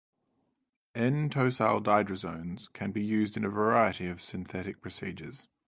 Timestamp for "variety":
3.49-4.07